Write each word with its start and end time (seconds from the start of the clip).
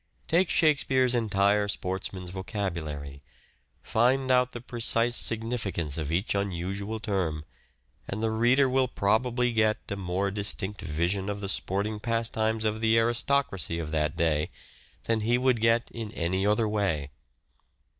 Take 0.27 0.49
Shakespeare's 0.49 1.13
entire 1.13 1.67
sportsman's 1.67 2.31
vocabulary, 2.31 3.21
find 3.83 4.31
out 4.31 4.51
the 4.51 4.59
precise 4.59 5.15
significance 5.15 5.95
of 5.95 6.11
each 6.11 6.33
unusual 6.33 6.99
term, 6.99 7.45
and 8.07 8.23
the 8.23 8.31
reader 8.31 8.67
will 8.67 8.87
probably 8.87 9.53
get 9.53 9.77
a 9.89 9.95
more 9.95 10.31
distinct 10.31 10.81
vision 10.81 11.29
of 11.29 11.39
the 11.39 11.47
sporting 11.47 11.99
pastimes 11.99 12.65
of 12.65 12.81
the 12.81 12.97
aristocracy 12.97 13.77
of 13.77 13.91
that 13.91 14.17
day 14.17 14.49
than 15.03 15.19
he 15.19 15.37
would 15.37 15.61
get 15.61 15.91
in 15.93 16.11
any 16.13 16.47
other 16.47 16.67
way. 16.67 17.11